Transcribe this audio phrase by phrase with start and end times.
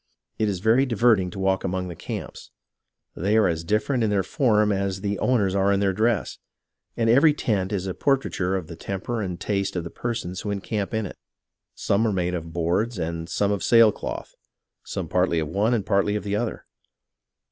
[0.39, 2.49] It is very diverting to walk among the camps.
[3.15, 6.39] They are as different in their form as the owners are in their dress,
[6.97, 10.49] and every tent is a portraiture of the temper and taste of the persons who
[10.49, 11.17] encamp in it.
[11.75, 14.33] Some are made of boards and some of sail cloth;
[14.83, 16.65] some partly of one and partly of the other.